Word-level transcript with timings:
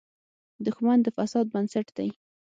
دښمن 0.65 0.97
د 1.03 1.07
فساد 1.15 1.45
بنسټ 1.53 1.87
دی 1.97 2.09